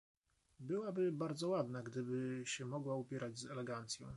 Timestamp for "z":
3.39-3.45